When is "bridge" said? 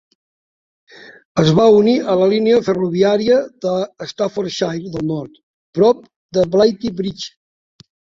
7.03-7.29